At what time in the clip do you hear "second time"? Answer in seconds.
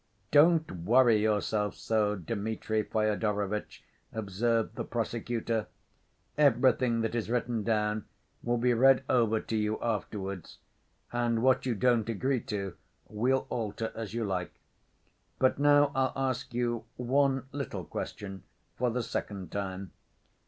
19.03-19.91